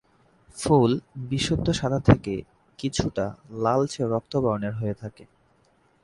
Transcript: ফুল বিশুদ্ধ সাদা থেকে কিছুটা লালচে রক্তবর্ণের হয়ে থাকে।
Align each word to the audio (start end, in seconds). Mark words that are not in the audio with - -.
ফুল 0.57 0.91
বিশুদ্ধ 1.29 1.67
সাদা 1.71 1.99
থেকে 1.99 2.33
কিছুটা 2.79 3.25
লালচে 3.57 4.01
রক্তবর্ণের 4.05 4.73
হয়ে 4.73 4.93
থাকে। 4.93 5.23